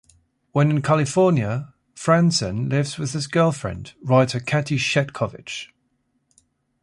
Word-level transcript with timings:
When 0.51 0.71
in 0.71 0.81
California, 0.81 1.75
Franzen 1.93 2.71
lives 2.71 2.97
with 2.97 3.11
his 3.13 3.27
girlfriend, 3.27 3.93
writer 4.01 4.39
Kathy 4.39 4.77
Chetkovich. 4.79 5.67